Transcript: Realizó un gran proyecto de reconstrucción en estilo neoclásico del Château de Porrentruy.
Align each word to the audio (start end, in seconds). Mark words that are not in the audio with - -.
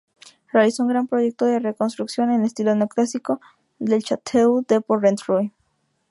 Realizó 0.51 0.81
un 0.81 0.89
gran 0.89 1.05
proyecto 1.05 1.45
de 1.45 1.59
reconstrucción 1.59 2.31
en 2.31 2.43
estilo 2.43 2.73
neoclásico 2.73 3.39
del 3.77 4.01
Château 4.03 4.65
de 4.67 4.81
Porrentruy. 4.81 5.53